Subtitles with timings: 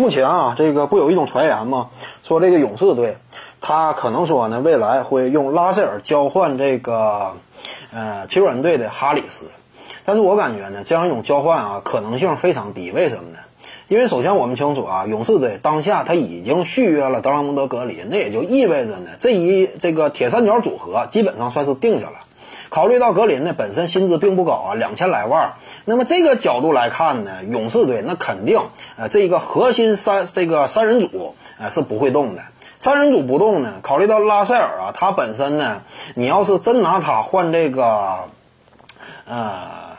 [0.00, 1.90] 目前啊，这个不有一种传言吗？
[2.22, 3.18] 说这个勇士队，
[3.60, 7.32] 他可能说呢，未来会用拉塞尔交换这个，
[7.92, 9.44] 呃，球员队的哈里斯。
[10.06, 12.90] 但是我感觉呢，这样一种交换啊，可能性非常低。
[12.90, 13.40] 为什么呢？
[13.88, 22.20] 因为首先我们清楚啊，勇士队当下他已经续约了德拉蒙德格林，那也就意味着呢，这一这个铁三角组合基本上算是定下了。
[22.70, 25.54] 考虑到格林呢本身薪资并不高啊，两千来万。
[25.84, 28.62] 那么这个角度来看呢，勇士队那肯定
[28.96, 32.42] 呃这个核心三这个三人组呃是不会动的。
[32.78, 35.82] 三人组不动呢，考虑到拉塞尔啊，他本身呢，
[36.14, 38.20] 你要是真拿他换这个，
[39.26, 39.89] 呃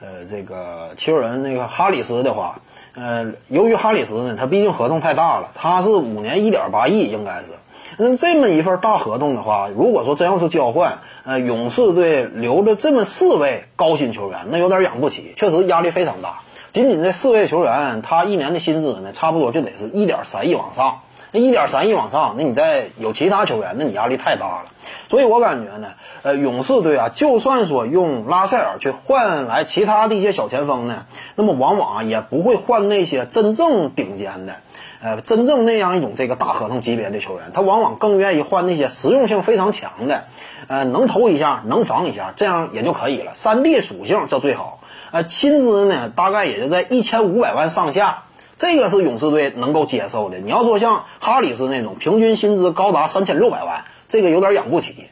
[0.00, 2.60] 呃这个七六人那个哈里斯的话，
[2.94, 7.46] 呃由于哈里斯呢，他毕竟合同太大了，他是五年一点八亿应该是。
[7.96, 16.40] 那这么一份大合同的话，如果说真要是交换，呃，勇士队留着这么四位高薪球员，那有点养不起，确实压力非常大。
[16.70, 21.00] 仅仅这四位球员，他一年的薪资呢，差不多就得是一点三亿往上。
[21.30, 24.64] 那一点三亿往上，那你再有其他球员，那你压力太大了。
[25.10, 25.88] 所以我感觉呢，
[26.22, 34.56] 呃，勇士队啊，就算说用拉塞尔去换来其他的一些小前锋呢，那么往往也不会换那些真正顶尖的。
[35.00, 40.24] 呃，真正那样一种这个大合同级别的球员，他往往更愿意换那些实用性非常强的，
[40.66, 43.30] 呃，能投一下，能防一下，这样也就可以了。
[43.34, 44.80] 三 D 属性这最好。
[45.12, 48.24] 呃，薪资呢，大概也就在一千五百万上下，
[48.58, 50.38] 这个是勇士队能够接受的。
[50.38, 55.08] 你要说像哈里斯那种，平均薪资高达三千六百万，这个有点养不起。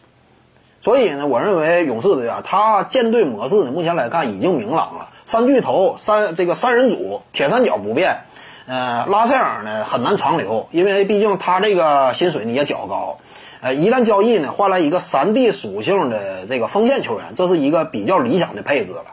[0.83, 8.19] 所以呢，我认为勇士队啊，他建队模式呢，目前来看已经明朗了，三巨头，三这个三人组，铁三角不变。
[8.67, 13.19] 呃，拉塞尔呢很难长留，因为毕竟他这个薪水呢也较高。
[13.61, 19.05] 呃，一旦交易呢换来一个三 D 属性的这个锋线球员，这是一个比较理想的配置了。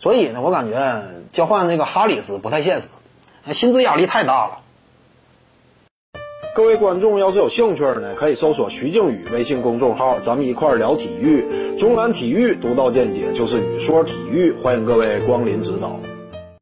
[0.00, 2.88] 所以呢，我感觉交换这个哈里斯不太现实，
[3.46, 4.58] 那薪资压力太大了。
[6.56, 11.76] 各位观众要是有兴趣呢，可以搜索徐静宇微信公众号，咱们一块儿聊体育。
[11.78, 16.00] 中南体育独到见解就是语说体育，欢迎各位光临指导。